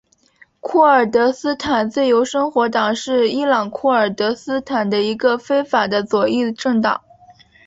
[0.61, 7.01] 库尔德斯坦自由生活党是伊朗库尔德斯坦的一个非法的左翼政党。